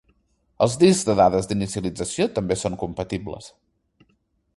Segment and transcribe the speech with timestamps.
[0.65, 3.51] Els discs de dades d'inicialització també són compatibles.